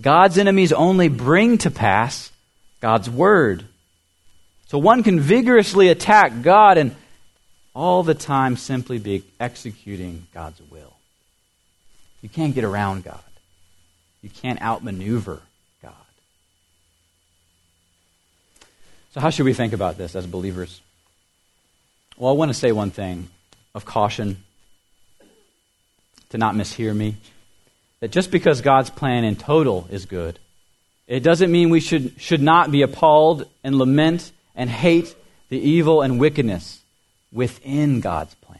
[0.00, 2.32] God's enemies only bring to pass
[2.80, 3.66] God's word.
[4.68, 6.96] So one can vigorously attack God and
[7.74, 10.94] all the time simply be executing God's will.
[12.22, 13.20] You can't get around God.
[14.22, 15.42] You can't outmaneuver
[15.82, 15.92] God.
[19.12, 20.80] So, how should we think about this as believers?
[22.16, 23.28] Well, I want to say one thing
[23.74, 24.42] of caution
[26.30, 27.16] to not mishear me.
[28.00, 30.38] That just because God's plan in total is good,
[31.06, 35.14] it doesn't mean we should, should not be appalled and lament and hate
[35.48, 36.80] the evil and wickedness
[37.32, 38.58] within God's plan.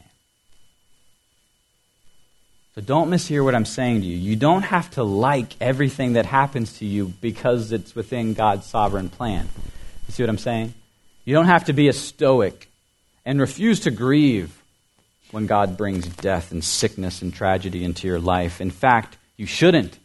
[2.75, 4.17] So don't mishear what I'm saying to you.
[4.17, 9.11] You don't have to like everything that happens to you because it's within God's sovereign
[9.11, 9.49] plan.
[10.07, 10.75] You see what I'm saying?
[11.25, 12.71] You don't have to be a stoic
[13.27, 14.58] and refuse to grieve
[15.31, 18.61] when God brings death and sickness and tragedy into your life.
[18.61, 19.99] In fact, you shouldn't.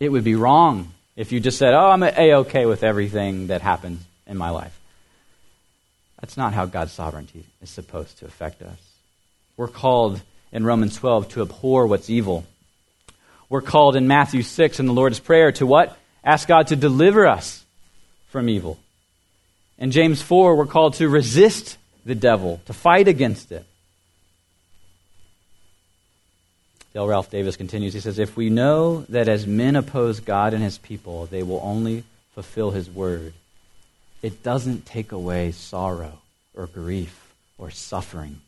[0.00, 3.62] It would be wrong if you just said, Oh, I'm A OK with everything that
[3.62, 4.78] happens in my life.
[6.20, 8.78] That's not how God's sovereignty is supposed to affect us.
[9.56, 10.20] We're called
[10.52, 12.44] in Romans 12 to abhor what's evil.
[13.48, 15.96] We're called in Matthew 6 in the Lord's Prayer to what?
[16.24, 17.64] Ask God to deliver us
[18.28, 18.78] from evil.
[19.78, 23.66] In James 4, we're called to resist the devil, to fight against it.
[26.94, 27.92] Dale Ralph Davis continues.
[27.92, 31.60] He says, If we know that as men oppose God and his people, they will
[31.60, 32.04] only
[32.34, 33.32] fulfill his word,
[34.22, 36.20] it doesn't take away sorrow
[36.56, 38.40] or grief or suffering,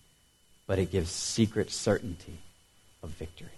[0.69, 2.39] but it gives secret certainty
[3.03, 3.49] of victory.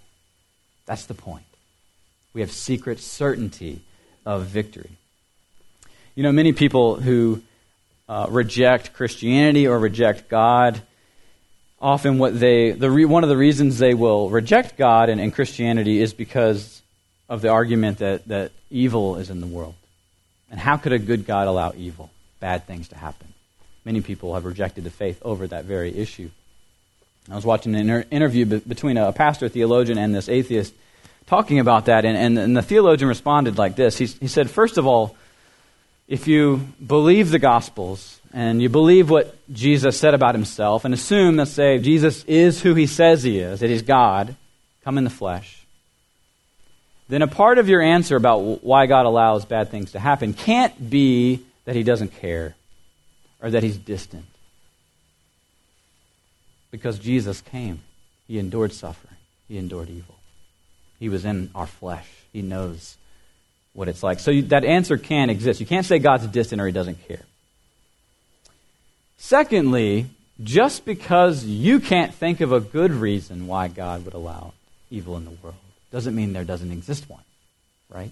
[0.87, 1.45] That's the point.
[2.33, 3.81] We have secret certainty
[4.25, 4.89] of victory.
[6.15, 7.43] You know, many people who
[8.07, 10.81] uh, reject Christianity or reject God
[11.81, 15.33] often what they the re, one of the reasons they will reject God and, and,
[15.33, 16.81] Christianity is because
[17.27, 19.75] of the argument that, that evil is in the world.
[20.51, 23.27] And how could a good God allow evil, bad things to happen?
[23.85, 26.29] Many people have rejected the faith over that very issue.
[27.29, 30.73] I was watching an inter- interview be- between a pastor, a theologian, and this atheist
[31.27, 33.97] talking about that, and, and, and the theologian responded like this.
[33.97, 35.15] He, he said, First of all,
[36.07, 41.37] if you believe the Gospels, and you believe what Jesus said about himself and assume,
[41.37, 44.35] let's say, Jesus is who he says he is, that he's God,
[44.83, 45.65] come in the flesh,
[47.07, 50.89] then a part of your answer about why God allows bad things to happen can't
[50.89, 52.55] be that he doesn't care
[53.41, 54.25] or that he's distant.
[56.69, 57.81] Because Jesus came,
[58.27, 60.15] he endured suffering, he endured evil.
[60.99, 62.07] He was in our flesh.
[62.33, 62.97] He knows
[63.73, 64.19] what it's like.
[64.19, 65.59] So you, that answer can exist.
[65.59, 67.23] You can't say God's distant or he doesn't care.
[69.19, 70.07] Secondly,
[70.41, 74.53] just because you can't think of a good reason why God would allow
[74.89, 75.55] evil in the world
[75.91, 77.23] doesn't mean there doesn't exist one,
[77.89, 78.11] right?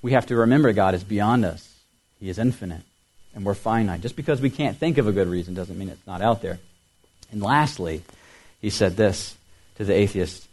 [0.00, 1.70] We have to remember God is beyond us.
[2.18, 2.80] He is infinite,
[3.34, 4.00] and we're finite.
[4.00, 6.58] Just because we can't think of a good reason doesn't mean it's not out there.
[7.30, 8.02] And lastly,
[8.62, 9.36] he said this
[9.76, 10.48] to the atheist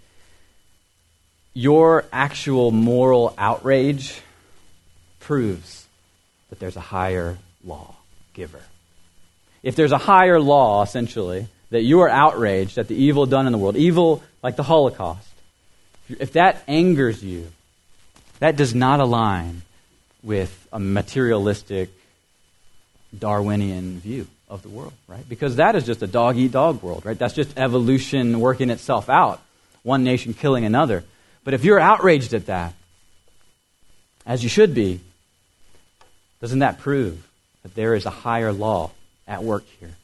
[1.53, 4.19] Your actual moral outrage
[5.21, 5.87] proves
[6.49, 7.95] that there's a higher law
[8.33, 8.61] giver.
[9.65, 13.51] If there's a higher law, essentially, that you are outraged at the evil done in
[13.51, 15.27] the world, evil like the Holocaust,
[16.07, 17.47] if that angers you,
[18.37, 19.63] that does not align
[20.21, 21.89] with a materialistic
[23.17, 25.27] Darwinian view of the world, right?
[25.27, 27.17] Because that is just a dog eat dog world, right?
[27.17, 29.41] That's just evolution working itself out,
[29.81, 31.03] one nation killing another.
[31.43, 32.75] But if you're outraged at that,
[34.27, 34.99] as you should be,
[36.39, 37.27] doesn't that prove
[37.63, 38.91] that there is a higher law
[39.27, 39.95] at work here?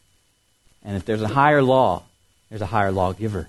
[0.84, 2.04] And if there's a higher law,
[2.50, 3.48] there's a higher lawgiver.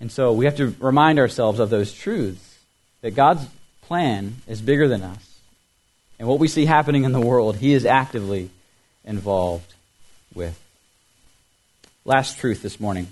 [0.00, 2.58] And so we have to remind ourselves of those truths
[3.00, 3.46] that God's
[3.82, 5.38] plan is bigger than us.
[6.18, 8.50] And what we see happening in the world, He is actively
[9.04, 9.72] involved
[10.34, 10.58] with.
[12.04, 13.08] Last truth this morning.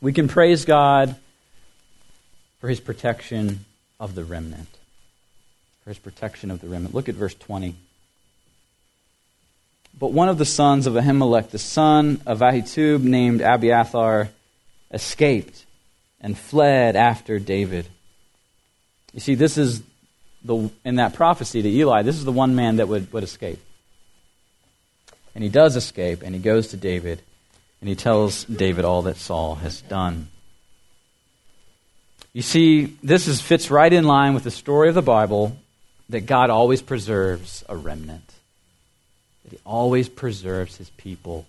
[0.00, 1.16] We can praise God
[2.60, 3.64] for His protection
[3.98, 4.68] of the remnant.
[5.82, 6.94] For His protection of the remnant.
[6.94, 7.74] Look at verse 20.
[9.98, 14.28] But one of the sons of Ahimelech, the son of Ahitub, named Abiathar,
[14.90, 15.64] escaped
[16.20, 17.86] and fled after David.
[19.12, 19.82] You see, this is
[20.44, 23.60] the, in that prophecy to Eli, this is the one man that would, would escape.
[25.34, 27.22] And he does escape, and he goes to David,
[27.80, 30.28] and he tells David all that Saul has done.
[32.32, 35.56] You see, this is, fits right in line with the story of the Bible
[36.08, 38.33] that God always preserves a remnant,
[39.44, 41.46] that he always preserves his people.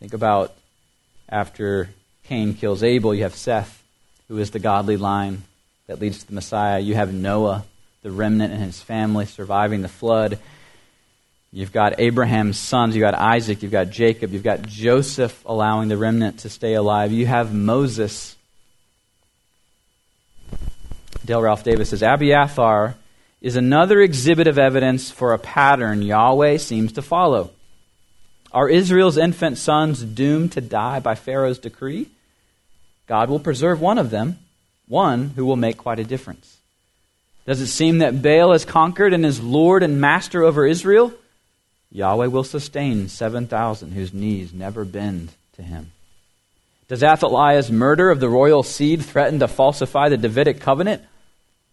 [0.00, 0.54] Think about
[1.28, 1.90] after
[2.24, 3.82] Cain kills Abel, you have Seth,
[4.28, 5.42] who is the godly line
[5.86, 6.78] that leads to the Messiah.
[6.78, 7.64] You have Noah,
[8.02, 10.38] the remnant and his family surviving the flood.
[11.52, 15.96] You've got Abraham's sons, you've got Isaac, you've got Jacob, you've got Joseph allowing the
[15.96, 17.10] remnant to stay alive.
[17.10, 18.36] You have Moses.
[21.24, 22.94] Dale Ralph Davis says Abiathar
[23.40, 27.50] is another exhibit of evidence for a pattern Yahweh seems to follow.
[28.52, 32.08] Are Israel's infant sons doomed to die by Pharaoh's decree?
[33.06, 34.38] God will preserve one of them,
[34.86, 36.56] one who will make quite a difference.
[37.46, 41.12] Does it seem that Baal has conquered and is Lord and master over Israel?
[41.90, 45.92] Yahweh will sustain 7,000 whose knees never bend to him.
[46.88, 51.02] Does Athaliah's murder of the royal seed threaten to falsify the Davidic covenant?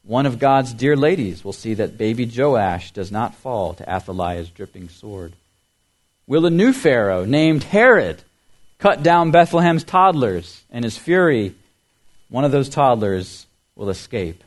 [0.05, 4.51] One of God's dear ladies will see that baby Joash does not fall to Athaliah's
[4.51, 5.33] dripping sword.
[6.27, 8.21] Will a new Pharaoh named Herod
[8.77, 10.63] cut down Bethlehem's toddlers?
[10.69, 11.55] In his fury,
[12.29, 14.43] one of those toddlers will escape.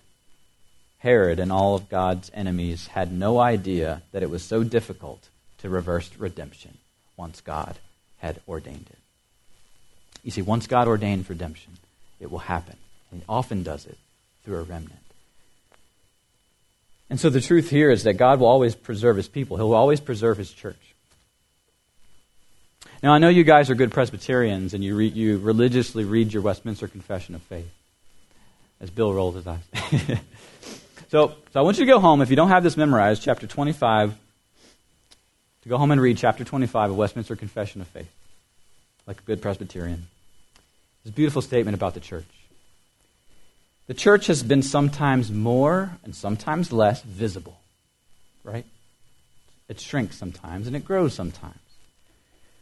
[0.99, 5.69] Herod and all of God's enemies had no idea that it was so difficult to
[5.69, 6.79] reverse redemption
[7.17, 7.77] once God
[8.19, 8.99] had ordained it.
[10.23, 11.79] You see, once God ordains redemption,
[12.21, 12.77] it will happen.
[13.11, 13.99] And he often does it
[14.45, 15.08] through a remnant.
[17.11, 20.01] And so the truth here is that God will always preserve his people, he'll always
[20.01, 20.77] preserve his church.
[23.03, 26.43] Now, I know you guys are good Presbyterians and you, re- you religiously read your
[26.43, 27.71] Westminster Confession of Faith,
[28.81, 29.63] as Bill rolls his eyes.
[31.09, 33.47] so, so I want you to go home, if you don't have this memorized, chapter
[33.47, 34.15] 25,
[35.63, 38.11] to go home and read chapter 25 of Westminster Confession of Faith,
[39.07, 40.09] like a good Presbyterian.
[41.05, 42.27] It's a beautiful statement about the church.
[43.89, 47.59] The church has been sometimes more and sometimes less visible,
[48.45, 48.67] right?
[49.67, 51.59] It shrinks sometimes and it grows sometimes.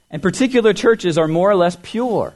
[0.09, 2.34] And particular churches are more or less pure.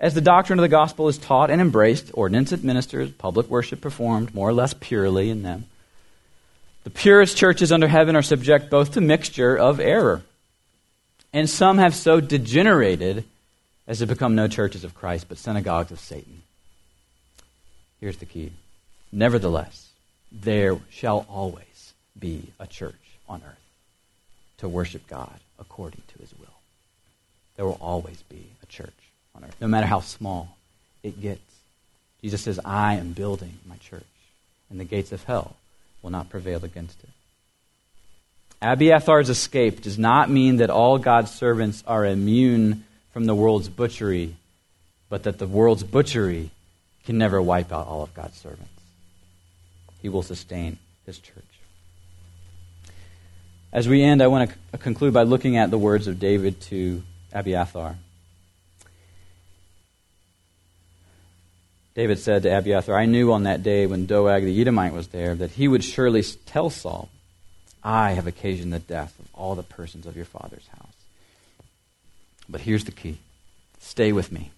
[0.00, 4.34] As the doctrine of the gospel is taught and embraced, ordinance administered, public worship performed
[4.34, 5.66] more or less purely in them.
[6.84, 10.22] The purest churches under heaven are subject both to mixture of error,
[11.34, 13.24] and some have so degenerated
[13.86, 16.43] as to become no churches of Christ, but synagogues of Satan.
[18.04, 18.52] Here's the key.
[19.12, 19.88] Nevertheless,
[20.30, 22.92] there shall always be a church
[23.30, 23.56] on earth
[24.58, 26.58] to worship God according to his will.
[27.56, 28.92] There will always be a church
[29.34, 30.54] on earth, no matter how small
[31.02, 31.40] it gets.
[32.20, 34.04] Jesus says, I am building my church,
[34.68, 35.56] and the gates of hell
[36.02, 37.10] will not prevail against it.
[38.60, 42.84] Abiathar's escape does not mean that all God's servants are immune
[43.14, 44.36] from the world's butchery,
[45.08, 46.50] but that the world's butchery
[47.04, 48.70] can never wipe out all of God's servants.
[50.00, 51.44] He will sustain his church.
[53.72, 57.02] As we end, I want to conclude by looking at the words of David to
[57.32, 57.96] Abiathar.
[61.94, 65.34] David said to Abiathar, I knew on that day when Doeg the Edomite was there
[65.34, 67.08] that he would surely tell Saul,
[67.82, 70.94] I have occasioned the death of all the persons of your father's house.
[72.48, 73.18] But here's the key
[73.78, 74.50] stay with me.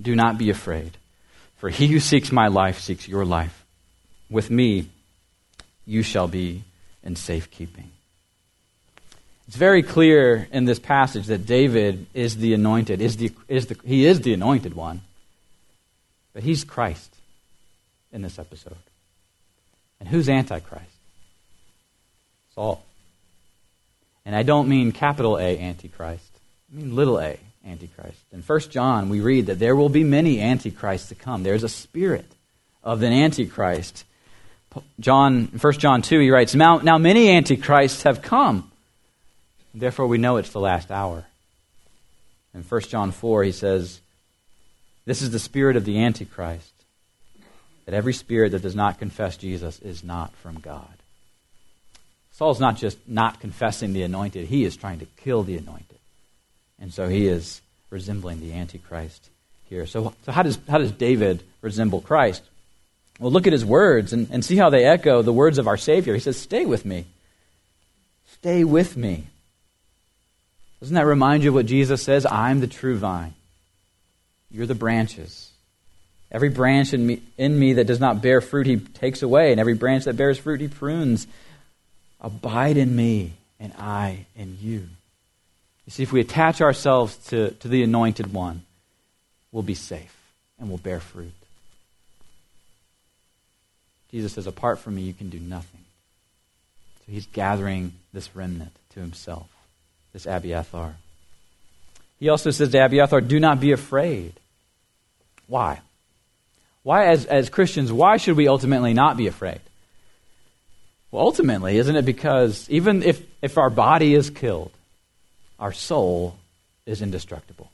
[0.00, 0.96] Do not be afraid,
[1.56, 3.64] for he who seeks my life seeks your life.
[4.30, 4.88] With me,
[5.86, 6.64] you shall be
[7.02, 7.90] in safekeeping.
[9.46, 13.76] It's very clear in this passage that David is the anointed, is the, is the,
[13.84, 15.02] he is the anointed one.
[16.32, 17.14] But he's Christ
[18.12, 18.76] in this episode.
[20.00, 20.84] And who's Antichrist?
[22.54, 22.82] Saul.
[24.24, 26.30] And I don't mean capital A Antichrist,
[26.72, 28.20] I mean little a Antichrist.
[28.32, 31.42] In 1 John, we read that there will be many Antichrists to come.
[31.42, 32.30] There's a spirit
[32.82, 34.04] of an Antichrist.
[35.00, 38.70] John, 1 John 2, he writes, Now, now many Antichrists have come.
[39.72, 41.24] Therefore, we know it's the last hour.
[42.54, 44.00] In 1 John 4, he says,
[45.04, 46.72] This is the spirit of the Antichrist,
[47.84, 50.94] that every spirit that does not confess Jesus is not from God.
[52.32, 55.93] Saul's not just not confessing the anointed, he is trying to kill the anointed.
[56.80, 59.30] And so he is resembling the Antichrist
[59.68, 59.86] here.
[59.86, 62.42] So, so how, does, how does David resemble Christ?
[63.20, 65.76] Well, look at his words and, and see how they echo the words of our
[65.76, 66.14] Savior.
[66.14, 67.06] He says, Stay with me.
[68.32, 69.24] Stay with me.
[70.80, 72.26] Doesn't that remind you of what Jesus says?
[72.26, 73.34] I'm the true vine.
[74.50, 75.50] You're the branches.
[76.30, 79.60] Every branch in me, in me that does not bear fruit, he takes away, and
[79.60, 81.26] every branch that bears fruit, he prunes.
[82.20, 84.88] Abide in me, and I in you.
[85.86, 88.62] You see, if we attach ourselves to, to the anointed one,
[89.52, 90.16] we'll be safe
[90.58, 91.32] and we'll bear fruit.
[94.10, 95.80] Jesus says, Apart from me, you can do nothing.
[97.04, 99.48] So he's gathering this remnant to himself,
[100.12, 100.94] this Abiathar.
[102.18, 104.32] He also says to Abiathar, Do not be afraid.
[105.48, 105.80] Why?
[106.82, 109.60] Why, as, as Christians, why should we ultimately not be afraid?
[111.10, 114.70] Well, ultimately, isn't it because even if, if our body is killed,
[115.58, 116.36] our soul
[116.86, 117.70] is indestructible?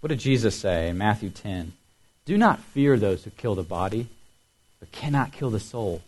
[0.00, 1.72] What did Jesus say in Matthew 10?
[2.24, 4.08] Do not fear those who kill the body,
[4.80, 6.02] but cannot kill the soul.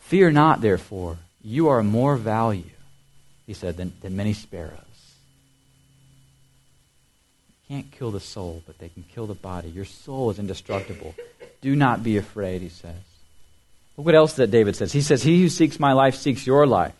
[0.00, 2.70] Fear not, therefore, you are more value,
[3.46, 4.80] he said, than, than many sparrows.
[7.68, 9.70] Can't kill the soul, but they can kill the body.
[9.70, 11.14] Your soul is indestructible.
[11.60, 12.94] Do not be afraid, he says.
[13.96, 14.92] Look what else that David says.
[14.92, 16.94] He says, He who seeks my life seeks your life.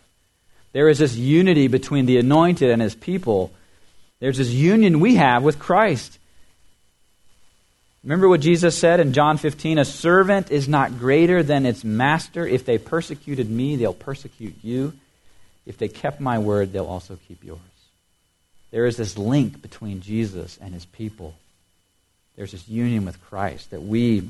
[0.75, 3.53] There is this unity between the anointed and his people.
[4.19, 6.19] There's this union we have with Christ.
[8.03, 12.45] Remember what Jesus said in John 15 A servant is not greater than its master.
[12.45, 14.93] If they persecuted me, they'll persecute you.
[15.65, 17.61] If they kept my word, they'll also keep yours.
[18.73, 21.37] There is this link between Jesus and his people.
[22.35, 24.29] There's this union with Christ that we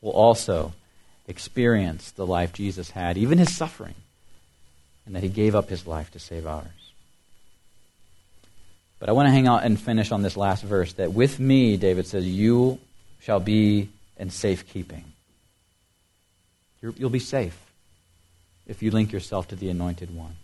[0.00, 0.72] will also
[1.28, 3.94] experience the life Jesus had, even his suffering,
[5.06, 6.66] and that he gave up his life to save ours.
[8.98, 11.76] But I want to hang out and finish on this last verse that with me,
[11.76, 12.78] David says, you
[13.20, 15.04] shall be in safekeeping.
[16.80, 17.58] You'll be safe
[18.66, 20.36] if you link yourself to the anointed one.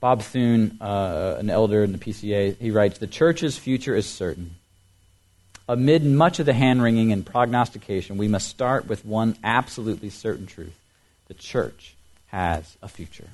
[0.00, 4.56] Bob Thune, uh, an elder in the PCA, he writes The church's future is certain.
[5.68, 10.46] Amid much of the hand wringing and prognostication, we must start with one absolutely certain
[10.46, 10.76] truth
[11.28, 11.94] the church
[12.32, 13.28] has a future.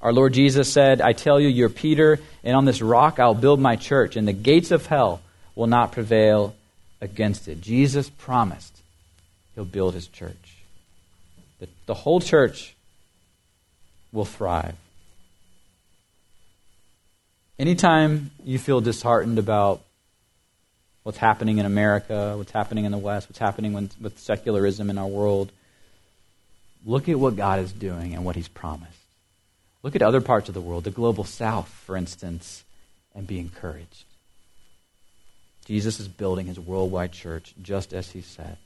[0.00, 3.58] Our Lord Jesus said, I tell you, you're Peter, and on this rock I'll build
[3.58, 5.22] my church, and the gates of hell
[5.54, 6.54] will not prevail
[7.00, 7.60] against it.
[7.60, 8.76] Jesus promised
[9.54, 10.36] he'll build his church.
[11.58, 12.74] The, the whole church
[14.12, 14.76] will thrive.
[17.58, 19.80] Anytime you feel disheartened about
[21.04, 24.98] what's happening in America, what's happening in the West, what's happening with, with secularism in
[24.98, 25.50] our world.
[26.86, 28.92] Look at what God is doing and what He's promised.
[29.82, 32.64] Look at other parts of the world, the global south, for instance,
[33.14, 34.04] and be encouraged.
[35.66, 38.56] Jesus is building his worldwide church just as he said.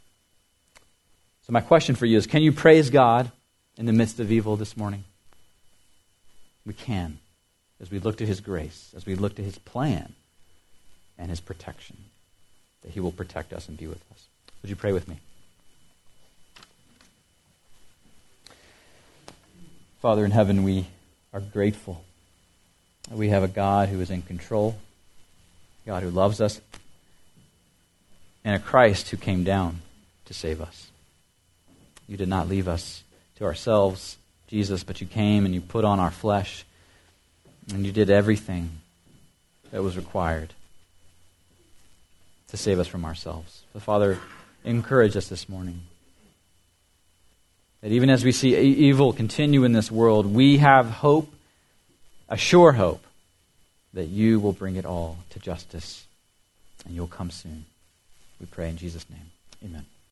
[1.47, 3.33] So, my question for you is can you praise God
[3.77, 5.05] in the midst of evil this morning?
[6.64, 7.18] We can,
[7.81, 10.14] as we look to his grace, as we look to his plan
[11.18, 11.97] and his protection
[12.83, 14.27] that He will protect us and be with us.
[14.62, 15.18] Would you pray with me?
[20.01, 20.86] Father in heaven, we
[21.30, 22.03] are grateful.
[23.11, 24.78] We have a God who is in control,
[25.84, 26.59] God who loves us,
[28.42, 29.82] and a Christ who came down
[30.24, 30.88] to save us.
[32.09, 33.03] You did not leave us
[33.36, 34.16] to ourselves,
[34.48, 36.64] Jesus, but you came and you put on our flesh,
[37.70, 38.70] and you did everything
[39.70, 40.55] that was required
[42.48, 43.64] to save us from ourselves.
[43.74, 44.18] So, Father,
[44.64, 45.82] encourage us this morning.
[47.81, 51.33] That even as we see evil continue in this world, we have hope,
[52.28, 53.05] a sure hope,
[53.95, 56.07] that you will bring it all to justice
[56.85, 57.64] and you'll come soon.
[58.39, 59.31] We pray in Jesus' name.
[59.64, 59.87] Amen.